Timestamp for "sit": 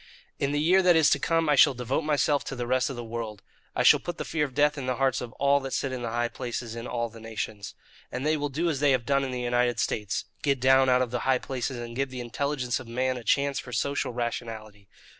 5.73-5.91